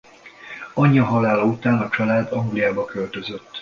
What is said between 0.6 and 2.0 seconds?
Anyja halála után a